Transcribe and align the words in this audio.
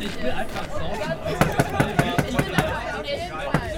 ich 0.00 0.22
will 0.22 0.30
einfach 0.30 0.64
saufen. 0.64 1.14
Ich 2.28 2.36
bin 2.36 2.46
dabei, 2.52 2.94
auf 2.98 3.04
jeden 3.04 3.28
Fall. 3.30 3.74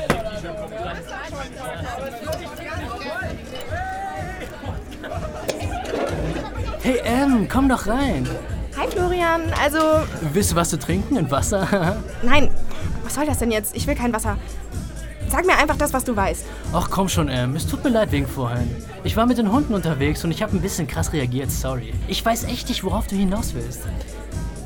Hey 6.82 7.00
Em, 7.04 7.48
komm 7.48 7.68
doch 7.68 7.86
rein. 7.86 8.28
Hi 8.76 8.86
Florian, 8.88 9.42
also. 9.62 9.78
Willst 10.32 10.52
du 10.52 10.56
was 10.56 10.68
zu 10.70 10.78
trinken? 10.78 11.16
Ein 11.16 11.30
Wasser? 11.30 11.96
Nein, 12.22 12.50
was 13.02 13.14
soll 13.14 13.26
das 13.26 13.38
denn 13.38 13.50
jetzt? 13.50 13.74
Ich 13.74 13.86
will 13.86 13.94
kein 13.94 14.12
Wasser. 14.12 14.36
Sag 15.36 15.44
mir 15.44 15.58
einfach 15.58 15.76
das, 15.76 15.92
was 15.92 16.02
du 16.02 16.16
weißt. 16.16 16.46
Ach 16.72 16.88
komm 16.88 17.10
schon, 17.10 17.28
Em. 17.28 17.54
Es 17.56 17.66
tut 17.66 17.84
mir 17.84 17.90
leid 17.90 18.10
wegen 18.10 18.26
vorhin. 18.26 18.74
Ich 19.04 19.18
war 19.18 19.26
mit 19.26 19.36
den 19.36 19.52
Hunden 19.52 19.74
unterwegs 19.74 20.24
und 20.24 20.30
ich 20.30 20.42
habe 20.42 20.56
ein 20.56 20.62
bisschen 20.62 20.86
krass 20.86 21.12
reagiert, 21.12 21.50
sorry. 21.50 21.92
Ich 22.08 22.24
weiß 22.24 22.44
echt 22.44 22.70
nicht, 22.70 22.82
worauf 22.84 23.06
du 23.06 23.16
hinaus 23.16 23.52
willst. 23.52 23.82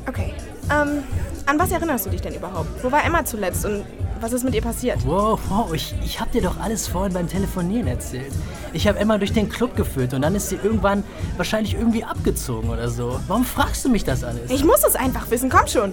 Okay. 0.07 0.33
Ähm, 0.71 1.03
an 1.45 1.59
was 1.59 1.71
erinnerst 1.71 2.05
du 2.05 2.09
dich 2.09 2.21
denn 2.21 2.33
überhaupt? 2.33 2.81
Wo 2.81 2.89
war 2.89 3.03
Emma 3.03 3.25
zuletzt 3.25 3.65
und 3.65 3.83
was 4.21 4.31
ist 4.31 4.45
mit 4.45 4.55
ihr 4.55 4.61
passiert? 4.61 4.99
Wow, 5.05 5.41
wow, 5.49 5.73
ich, 5.73 5.93
ich 6.05 6.21
hab 6.21 6.31
dir 6.31 6.41
doch 6.41 6.57
alles 6.57 6.87
vorhin 6.87 7.11
beim 7.11 7.27
Telefonieren 7.27 7.87
erzählt. 7.87 8.31
Ich 8.71 8.87
habe 8.87 8.97
Emma 8.97 9.17
durch 9.17 9.33
den 9.33 9.49
Club 9.49 9.75
geführt 9.75 10.13
und 10.13 10.21
dann 10.21 10.35
ist 10.35 10.47
sie 10.47 10.55
irgendwann 10.63 11.03
wahrscheinlich 11.35 11.73
irgendwie 11.73 12.05
abgezogen 12.05 12.69
oder 12.69 12.87
so. 12.87 13.19
Warum 13.27 13.43
fragst 13.43 13.83
du 13.83 13.89
mich 13.89 14.05
das 14.05 14.23
alles? 14.23 14.49
Ich 14.49 14.63
muss 14.63 14.85
es 14.87 14.95
einfach 14.95 15.29
wissen, 15.31 15.49
komm 15.49 15.67
schon. 15.67 15.91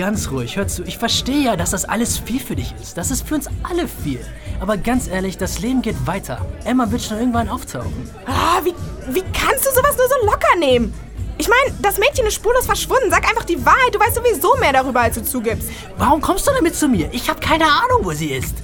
Ganz 0.00 0.30
ruhig, 0.30 0.56
hör 0.56 0.66
zu. 0.66 0.82
Ich 0.84 0.96
verstehe 0.96 1.44
ja, 1.44 1.56
dass 1.56 1.72
das 1.72 1.84
alles 1.84 2.16
viel 2.16 2.40
für 2.40 2.56
dich 2.56 2.74
ist. 2.80 2.96
Das 2.96 3.10
ist 3.10 3.28
für 3.28 3.34
uns 3.34 3.48
alle 3.62 3.86
viel. 3.86 4.24
Aber 4.58 4.78
ganz 4.78 5.08
ehrlich, 5.08 5.36
das 5.36 5.58
Leben 5.58 5.82
geht 5.82 6.06
weiter. 6.06 6.40
Emma 6.64 6.90
wird 6.90 7.02
schon 7.02 7.18
irgendwann 7.18 7.50
auftauchen. 7.50 8.08
Ah, 8.24 8.62
wie, 8.64 8.72
wie 9.12 9.22
kannst 9.38 9.66
du 9.66 9.70
sowas 9.70 9.98
nur 9.98 10.08
so 10.08 10.24
locker 10.24 10.56
nehmen? 10.58 10.94
Ich 11.36 11.50
meine, 11.50 11.76
das 11.82 11.98
Mädchen 11.98 12.24
ist 12.24 12.32
spurlos 12.32 12.64
verschwunden. 12.64 13.10
Sag 13.10 13.28
einfach 13.28 13.44
die 13.44 13.62
Wahrheit. 13.62 13.94
Du 13.94 14.00
weißt 14.00 14.14
sowieso 14.14 14.56
mehr 14.58 14.72
darüber, 14.72 15.02
als 15.02 15.16
du 15.16 15.22
zugibst. 15.22 15.68
Warum 15.98 16.22
kommst 16.22 16.46
du 16.46 16.52
damit 16.54 16.76
zu 16.76 16.88
mir? 16.88 17.10
Ich 17.12 17.28
habe 17.28 17.38
keine 17.38 17.66
Ahnung, 17.66 18.02
wo 18.02 18.12
sie 18.12 18.30
ist. 18.30 18.54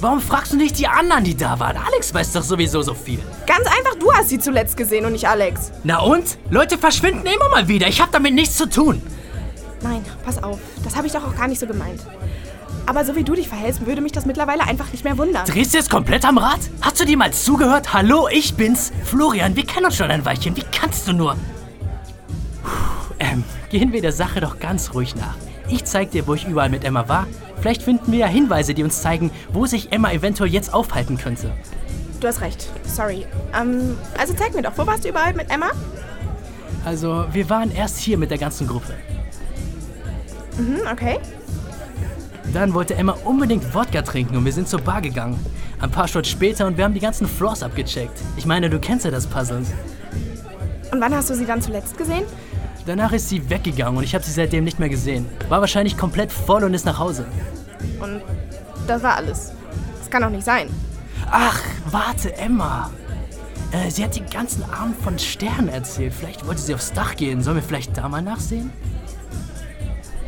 Warum 0.00 0.22
fragst 0.22 0.54
du 0.54 0.56
nicht 0.56 0.78
die 0.78 0.88
anderen, 0.88 1.22
die 1.22 1.36
da 1.36 1.60
waren? 1.60 1.76
Alex 1.76 2.14
weiß 2.14 2.32
doch 2.32 2.42
sowieso 2.42 2.80
so 2.80 2.94
viel. 2.94 3.18
Ganz 3.46 3.66
einfach, 3.66 3.96
du 4.00 4.10
hast 4.10 4.30
sie 4.30 4.38
zuletzt 4.38 4.74
gesehen 4.74 5.04
und 5.04 5.12
nicht 5.12 5.28
Alex. 5.28 5.70
Na 5.84 5.98
und? 5.98 6.38
Leute 6.48 6.78
verschwinden 6.78 7.26
immer 7.26 7.50
mal 7.50 7.68
wieder. 7.68 7.88
Ich 7.88 8.00
habe 8.00 8.10
damit 8.10 8.32
nichts 8.32 8.56
zu 8.56 8.70
tun. 8.70 9.02
Nein, 9.82 10.04
pass 10.24 10.42
auf. 10.42 10.58
Das 10.84 10.96
habe 10.96 11.06
ich 11.06 11.12
doch 11.12 11.26
auch 11.26 11.36
gar 11.36 11.48
nicht 11.48 11.60
so 11.60 11.66
gemeint. 11.66 12.00
Aber 12.86 13.04
so 13.04 13.14
wie 13.14 13.22
du 13.22 13.34
dich 13.34 13.48
verhältst, 13.48 13.84
würde 13.86 14.00
mich 14.00 14.12
das 14.12 14.24
mittlerweile 14.24 14.62
einfach 14.62 14.90
nicht 14.92 15.04
mehr 15.04 15.18
wundern. 15.18 15.44
Drehst 15.46 15.74
du 15.74 15.78
jetzt 15.78 15.90
komplett 15.90 16.24
am 16.24 16.38
Rad? 16.38 16.60
Hast 16.80 16.98
du 16.98 17.04
dir 17.04 17.16
mal 17.16 17.32
zugehört? 17.32 17.92
Hallo, 17.92 18.28
ich 18.30 18.54
bin's. 18.54 18.92
Florian, 19.04 19.56
wir 19.56 19.66
kennen 19.66 19.86
uns 19.86 19.96
schon 19.96 20.10
ein 20.10 20.24
Weilchen. 20.24 20.56
Wie 20.56 20.64
kannst 20.72 21.06
du 21.06 21.12
nur? 21.12 21.34
Puh, 22.62 23.14
ähm, 23.18 23.44
gehen 23.70 23.92
wir 23.92 24.00
der 24.00 24.12
Sache 24.12 24.40
doch 24.40 24.58
ganz 24.58 24.94
ruhig 24.94 25.14
nach. 25.16 25.36
Ich 25.68 25.84
zeig 25.84 26.12
dir, 26.12 26.26
wo 26.26 26.34
ich 26.34 26.46
überall 26.46 26.70
mit 26.70 26.84
Emma 26.84 27.08
war. 27.08 27.26
Vielleicht 27.60 27.82
finden 27.82 28.10
wir 28.10 28.20
ja 28.20 28.26
Hinweise, 28.26 28.72
die 28.72 28.84
uns 28.84 29.02
zeigen, 29.02 29.30
wo 29.52 29.66
sich 29.66 29.92
Emma 29.92 30.10
eventuell 30.12 30.50
jetzt 30.50 30.72
aufhalten 30.72 31.18
könnte. 31.18 31.52
Du 32.20 32.26
hast 32.26 32.40
recht. 32.40 32.68
Sorry. 32.84 33.26
Ähm, 33.58 33.98
also 34.18 34.32
zeig 34.34 34.54
mir 34.54 34.62
doch, 34.62 34.72
wo 34.76 34.86
warst 34.86 35.04
du 35.04 35.08
überall 35.08 35.34
mit 35.34 35.50
Emma? 35.50 35.70
Also, 36.84 37.26
wir 37.32 37.50
waren 37.50 37.70
erst 37.70 37.98
hier 37.98 38.16
mit 38.16 38.30
der 38.30 38.38
ganzen 38.38 38.66
Gruppe. 38.66 38.94
Mhm, 40.58 40.80
okay. 40.90 41.18
Dann 42.52 42.74
wollte 42.74 42.94
Emma 42.94 43.16
unbedingt 43.24 43.74
Wodka 43.74 44.02
trinken 44.02 44.36
und 44.36 44.44
wir 44.44 44.52
sind 44.52 44.68
zur 44.68 44.80
Bar 44.80 45.00
gegangen. 45.02 45.38
Ein 45.80 45.90
paar 45.90 46.08
Stunden 46.08 46.28
später 46.28 46.66
und 46.66 46.76
wir 46.76 46.84
haben 46.84 46.94
die 46.94 47.00
ganzen 47.00 47.26
Floors 47.28 47.62
abgecheckt. 47.62 48.18
Ich 48.36 48.46
meine, 48.46 48.68
du 48.68 48.78
kennst 48.78 49.04
ja 49.04 49.10
das 49.10 49.26
Puzzle. 49.26 49.64
Und 50.90 51.00
wann 51.00 51.14
hast 51.14 51.30
du 51.30 51.34
sie 51.34 51.44
dann 51.44 51.60
zuletzt 51.62 51.96
gesehen? 51.96 52.24
Danach 52.86 53.12
ist 53.12 53.28
sie 53.28 53.48
weggegangen 53.50 53.98
und 53.98 54.04
ich 54.04 54.14
habe 54.14 54.24
sie 54.24 54.32
seitdem 54.32 54.64
nicht 54.64 54.78
mehr 54.78 54.88
gesehen. 54.88 55.26
War 55.48 55.60
wahrscheinlich 55.60 55.96
komplett 55.96 56.32
voll 56.32 56.64
und 56.64 56.72
ist 56.72 56.86
nach 56.86 56.98
Hause. 56.98 57.26
Und 58.00 58.22
das 58.86 59.02
war 59.02 59.16
alles. 59.16 59.52
Das 59.98 60.10
kann 60.10 60.22
doch 60.22 60.30
nicht 60.30 60.44
sein. 60.44 60.68
Ach, 61.30 61.60
warte, 61.90 62.34
Emma. 62.36 62.90
Äh, 63.72 63.90
sie 63.90 64.02
hat 64.02 64.16
den 64.16 64.24
ganzen 64.30 64.64
Abend 64.64 64.96
von 65.02 65.18
Sternen 65.18 65.68
erzählt. 65.68 66.14
Vielleicht 66.18 66.46
wollte 66.46 66.62
sie 66.62 66.74
aufs 66.74 66.92
Dach 66.92 67.14
gehen. 67.16 67.42
Sollen 67.42 67.56
wir 67.56 67.62
vielleicht 67.62 67.96
da 67.96 68.08
mal 68.08 68.22
nachsehen? 68.22 68.72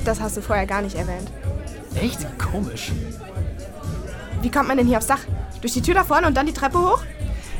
Das 0.05 0.21
hast 0.21 0.37
du 0.37 0.43
vorher 0.43 0.66
gar 0.66 0.83
nicht 0.83 0.97
erwähnt. 0.97 1.31
Echt? 1.94 2.27
Komisch. 2.38 2.93
Wie 4.43 4.50
kommt 4.50 4.69
man 4.69 4.77
denn 4.77 4.87
hier 4.87 4.99
aufs 4.99 5.06
Dach? 5.06 5.21
Durch 5.61 5.75
die 5.75 5.83
Tür 5.83 5.94
da 5.94 6.05
vorne 6.05 6.27
und 6.27 6.37
dann 6.37 6.47
die 6.47 6.53
Treppe 6.53 6.78
hoch? 6.78 7.03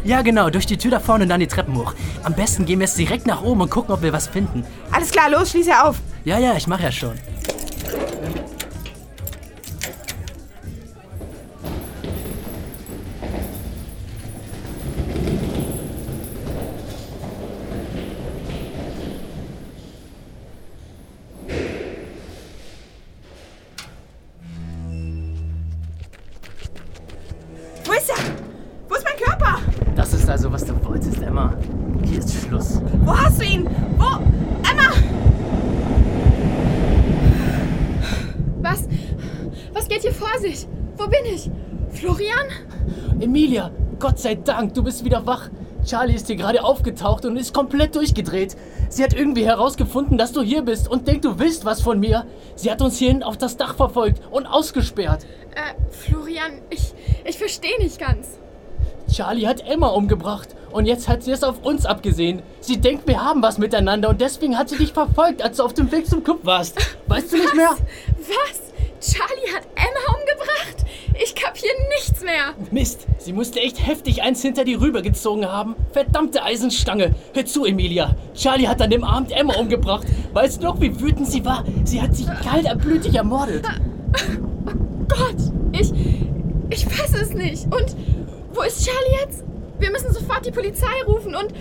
Ja, 0.03 0.23
genau, 0.23 0.49
durch 0.49 0.65
die 0.65 0.79
Tür 0.79 0.93
da 0.93 1.01
vorne 1.01 1.25
und 1.25 1.29
dann 1.29 1.41
die 1.41 1.47
Treppen 1.47 1.77
hoch. 1.77 1.95
Am 2.23 2.33
besten 2.33 2.65
gehen 2.65 2.79
wir 2.79 2.87
jetzt 2.87 2.97
direkt 2.97 3.27
nach 3.27 3.43
oben 3.43 3.61
und 3.61 3.71
gucken, 3.71 3.93
ob 3.93 4.03
wir 4.03 4.13
was 4.13 4.29
finden. 4.29 4.65
Alles 4.91 5.11
klar, 5.11 5.29
los, 5.29 5.51
schließ 5.51 5.67
ja 5.67 5.87
auf. 5.87 5.97
Ja, 6.25 6.39
ja, 6.39 6.55
ich 6.57 6.67
mache 6.67 6.85
ja 6.85 6.93
schon. 6.93 7.13
Also, 30.31 30.53
was 30.53 30.65
du 30.65 30.85
wolltest, 30.85 31.21
Emma. 31.23 31.57
Hier 32.05 32.21
ist 32.21 32.33
Schluss. 32.33 32.81
Wo 33.05 33.17
hast 33.17 33.41
du 33.41 33.45
ihn? 33.45 33.69
Wo? 33.99 34.19
Emma! 34.69 34.93
Was? 38.63 38.89
Was 39.73 39.89
geht 39.89 40.03
hier 40.03 40.13
vor 40.13 40.39
sich? 40.41 40.69
Wo 40.97 41.09
bin 41.09 41.25
ich? 41.35 41.51
Florian? 41.91 42.47
Emilia, 43.19 43.73
Gott 43.99 44.21
sei 44.21 44.37
Dank, 44.37 44.75
du 44.75 44.85
bist 44.85 45.05
wieder 45.05 45.27
wach. 45.27 45.51
Charlie 45.85 46.15
ist 46.15 46.29
hier 46.29 46.37
gerade 46.37 46.63
aufgetaucht 46.63 47.25
und 47.25 47.37
ist 47.37 47.53
komplett 47.53 47.97
durchgedreht. 47.97 48.57
Sie 48.89 49.03
hat 49.03 49.15
irgendwie 49.15 49.47
herausgefunden, 49.47 50.17
dass 50.17 50.31
du 50.31 50.43
hier 50.43 50.63
bist 50.63 50.89
und 50.89 51.09
denkt, 51.09 51.25
du 51.25 51.39
willst 51.39 51.65
was 51.65 51.81
von 51.81 51.99
mir. 51.99 52.27
Sie 52.55 52.71
hat 52.71 52.83
uns 52.83 52.99
hierhin 52.99 53.23
auf 53.23 53.37
das 53.37 53.57
Dach 53.57 53.75
verfolgt 53.75 54.23
und 54.31 54.47
ausgesperrt. 54.47 55.25
Äh, 55.55 55.75
Florian, 55.91 56.53
ich, 56.69 56.95
ich 57.25 57.39
verstehe 57.39 57.79
nicht 57.79 57.99
ganz. 57.99 58.39
Charlie 59.13 59.47
hat 59.47 59.67
Emma 59.69 59.89
umgebracht 59.89 60.55
und 60.71 60.87
jetzt 60.87 61.09
hat 61.09 61.23
sie 61.23 61.33
es 61.33 61.43
auf 61.43 61.63
uns 61.63 61.85
abgesehen. 61.85 62.43
Sie 62.61 62.81
denkt, 62.81 63.07
wir 63.09 63.23
haben 63.23 63.43
was 63.43 63.59
miteinander 63.59 64.09
und 64.09 64.21
deswegen 64.21 64.57
hat 64.57 64.69
sie 64.69 64.77
dich 64.77 64.93
verfolgt, 64.93 65.43
als 65.43 65.57
du 65.57 65.65
auf 65.65 65.75
dem 65.75 65.91
Weg 65.91 66.07
zum 66.07 66.23
Club 66.23 66.41
warst. 66.45 66.79
Weißt 67.07 67.33
du 67.33 67.37
nicht 67.37 67.55
mehr? 67.55 67.71
Was? 67.71 68.61
Charlie 69.01 69.53
hat 69.55 69.63
Emma 69.75 70.15
umgebracht? 70.15 70.85
Ich 71.23 71.35
kapier 71.35 71.71
nichts 71.99 72.23
mehr. 72.23 72.55
Mist, 72.71 73.07
sie 73.19 73.33
musste 73.33 73.61
echt 73.61 73.85
heftig 73.87 74.23
eins 74.23 74.43
hinter 74.43 74.65
die 74.65 74.75
rübergezogen 74.75 75.47
haben. 75.51 75.75
Verdammte 75.93 76.43
Eisenstange. 76.43 77.15
Hör 77.35 77.47
zu, 77.47 77.65
Emilia. 77.65 78.15
Charlie 78.35 78.69
hat 78.69 78.81
an 78.81 78.91
dem 78.91 79.05
Abend 79.05 79.33
Emma 79.33 79.55
umgebracht. 79.55 80.07
Weißt 80.35 80.63
du 80.63 80.67
noch, 80.67 80.81
wie 80.81 81.01
wütend 81.01 81.29
sie 81.29 81.45
war? 81.45 81.65
Sie 81.85 82.01
hat 82.01 82.15
sich 82.15 82.27
kaltblütig 82.27 83.15
ermordet. 83.15 83.65
Gott, 85.09 85.53
ich, 85.73 85.93
ich 86.71 86.85
fasse 86.85 87.23
es 87.23 87.35
nicht. 87.35 87.65
Und 87.67 87.97
wo 88.53 88.63
ist 88.63 88.85
Charlie 88.85 89.25
jetzt? 89.25 89.45
Wir 89.79 89.91
müssen 89.91 90.13
sofort 90.13 90.45
die 90.45 90.51
Polizei 90.51 91.03
rufen 91.07 91.35
und... 91.35 91.55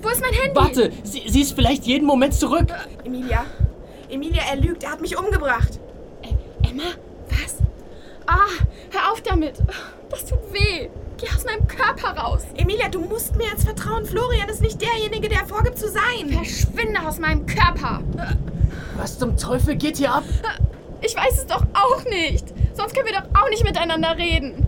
Wo 0.00 0.08
ist 0.08 0.20
mein 0.20 0.32
Handy? 0.32 0.56
Warte, 0.56 0.92
sie, 1.04 1.22
sie 1.28 1.42
ist 1.42 1.54
vielleicht 1.54 1.84
jeden 1.84 2.06
Moment 2.06 2.34
zurück. 2.34 2.66
Emilia. 3.04 3.44
Emilia, 4.10 4.42
er 4.50 4.56
lügt. 4.56 4.82
Er 4.82 4.90
hat 4.90 5.00
mich 5.00 5.16
umgebracht. 5.16 5.78
Äh, 6.22 6.68
Emma? 6.68 6.82
Was? 7.28 7.58
Ah, 8.26 8.48
hör 8.90 9.12
auf 9.12 9.20
damit. 9.22 9.54
Das 10.10 10.26
tut 10.26 10.40
weh. 10.52 10.88
Geh 11.18 11.28
aus 11.28 11.44
meinem 11.44 11.68
Körper 11.68 12.20
raus. 12.20 12.42
Emilia, 12.56 12.88
du 12.88 12.98
musst 12.98 13.36
mir 13.36 13.46
jetzt 13.46 13.64
vertrauen. 13.64 14.04
Florian 14.04 14.48
ist 14.48 14.60
nicht 14.60 14.82
derjenige, 14.82 15.28
der 15.28 15.46
vorgibt 15.46 15.78
zu 15.78 15.88
sein. 15.88 16.30
Verschwinde 16.30 17.00
aus 17.06 17.20
meinem 17.20 17.46
Körper. 17.46 18.02
Was 18.96 19.18
zum 19.18 19.36
Teufel 19.36 19.76
geht 19.76 19.98
hier 19.98 20.12
ab? 20.12 20.24
Ich 21.00 21.14
weiß 21.16 21.38
es 21.38 21.46
doch 21.46 21.62
auch 21.74 22.04
nicht. 22.04 22.44
Sonst 22.74 22.94
können 22.94 23.06
wir 23.06 23.14
doch 23.14 23.40
auch 23.40 23.48
nicht 23.50 23.64
miteinander 23.64 24.16
reden. 24.18 24.66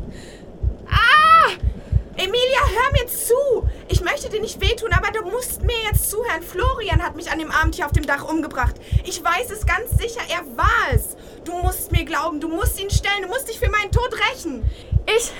Emilia, 2.25 2.61
hör 2.73 2.93
mir 2.93 3.07
zu. 3.07 3.69
Ich 3.89 4.01
möchte 4.01 4.31
dir 4.31 4.41
nicht 4.41 4.59
wehtun, 4.59 4.95
aber 4.95 5.11
du 5.11 5.29
musst 5.29 5.61
mir 5.61 5.77
jetzt 5.85 6.09
zuhören. 6.09 6.43
Florian 6.43 7.03
hat 7.03 7.17
mich 7.17 7.31
an 7.31 7.39
dem 7.39 7.51
Abend 7.51 7.75
hier 7.75 7.85
auf 7.85 7.93
dem 7.93 8.07
Dach 8.07 8.25
umgebracht. 8.25 8.77
Ich 9.05 9.23
weiß 9.23 9.51
es 9.51 9.67
ganz 9.67 9.91
sicher, 9.91 10.23
er 10.31 10.41
war 10.57 10.95
es. 10.95 11.17
Du 11.45 11.53
musst 11.53 11.93
mir 11.93 12.07
glauben, 12.07 12.41
du 12.41 12.49
musst 12.49 12.81
ihn 12.81 12.89
stellen, 12.89 13.23
du 13.23 13.29
musst 13.29 13.51
dich 13.51 13.59
für 13.59 13.69
meinen 13.69 13.93
Tod 13.93 14.09
rächen. 14.31 14.65
Ich. 15.05 15.33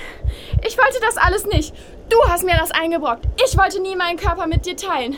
Ich 0.63 0.77
wollte 0.77 0.99
das 1.01 1.17
alles 1.17 1.45
nicht. 1.45 1.73
Du 2.09 2.21
hast 2.27 2.43
mir 2.43 2.55
das 2.55 2.69
eingebrockt. 2.69 3.25
Ich 3.43 3.57
wollte 3.57 3.79
nie 3.79 3.95
meinen 3.95 4.19
Körper 4.19 4.45
mit 4.45 4.67
dir 4.67 4.77
teilen. 4.77 5.17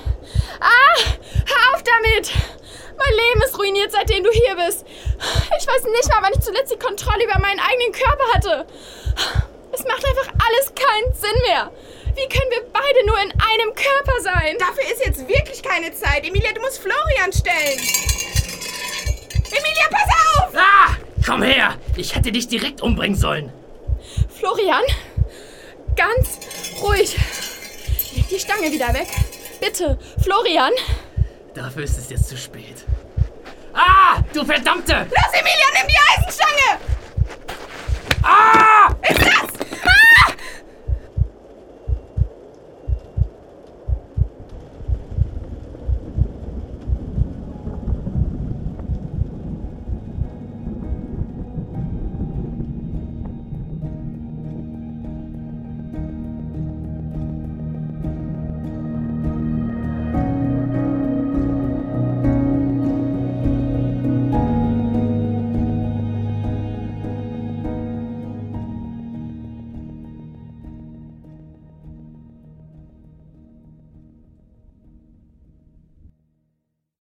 Ah! 0.62 1.02
Hör 1.46 1.76
auf 1.76 1.84
damit! 1.84 2.32
Mein 2.98 3.14
Leben 3.14 3.42
ist 3.42 3.60
ruiniert, 3.60 3.92
seitdem 3.92 4.24
du 4.24 4.32
hier 4.32 4.56
bist. 4.56 4.86
Ich 5.60 5.68
weiß 5.68 5.84
nicht 5.84 6.10
mal, 6.10 6.22
wann 6.22 6.34
ich 6.34 6.40
zuletzt 6.40 6.72
die 6.72 6.80
Kontrolle 6.80 7.26
über 7.26 7.40
meinen 7.40 7.60
eigenen 7.60 7.92
Körper 7.92 8.34
hatte. 8.34 8.68
Es 9.78 9.84
macht 9.86 10.04
einfach 10.04 10.34
alles 10.44 10.74
keinen 10.74 11.14
Sinn 11.14 11.42
mehr. 11.48 11.72
Wie 12.16 12.28
können 12.28 12.50
wir 12.50 12.64
beide 12.74 13.06
nur 13.06 13.20
in 13.20 13.32
einem 13.32 13.76
Körper 13.76 14.22
sein? 14.22 14.58
Dafür 14.58 14.92
ist 14.92 15.06
jetzt 15.06 15.28
wirklich 15.28 15.62
keine 15.62 15.94
Zeit. 15.94 16.26
Emilia, 16.26 16.52
du 16.52 16.62
musst 16.62 16.80
Florian 16.80 17.32
stellen. 17.32 17.80
Emilia, 19.52 19.88
pass 19.92 20.10
auf! 20.40 20.54
Ah! 20.56 20.96
Komm 21.24 21.44
her! 21.44 21.76
Ich 21.96 22.16
hätte 22.16 22.32
dich 22.32 22.48
direkt 22.48 22.82
umbringen 22.82 23.16
sollen. 23.16 23.54
Florian, 24.40 24.82
ganz 25.96 26.40
ruhig. 26.82 27.16
Leg 28.16 28.28
die 28.30 28.40
Stange 28.40 28.72
wieder 28.72 28.92
weg. 28.96 29.10
Bitte, 29.60 30.00
Florian. 30.24 30.74
Dafür 31.54 31.84
ist 31.84 32.00
es 32.00 32.10
jetzt 32.10 32.30
zu 32.30 32.38
spät. 32.38 32.84
Ah! 33.74 34.24
Du 34.34 34.44
verdammte! 34.44 35.06
Los, 35.12 35.34
Emilia, 35.34 35.68
nimm 35.74 35.88
die 35.88 36.00
Eisenstange! 36.16 36.80
Ah! 38.24 38.96